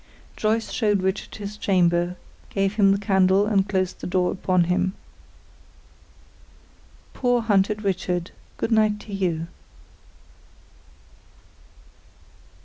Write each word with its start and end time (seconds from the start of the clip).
Joyce 0.35 0.71
showed 0.71 1.03
Richard 1.03 1.35
his 1.35 1.57
chamber, 1.57 2.15
gave 2.49 2.73
him 2.73 2.91
the 2.91 2.97
candle, 2.97 3.45
and 3.45 3.69
closed 3.69 3.99
the 4.01 4.07
door 4.07 4.31
upon 4.31 4.63
him. 4.63 4.95
Poor 7.13 7.43
hunted 7.43 7.83
Richard, 7.83 8.31
good 8.57 8.71
night 8.71 8.99
to 9.01 9.13
you. 9.13 9.45